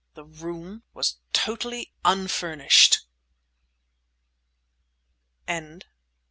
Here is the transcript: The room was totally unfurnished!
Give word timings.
The 0.15 0.25
room 0.25 0.81
was 0.95 1.17
totally 1.31 1.93
unfurnished! 2.03 3.01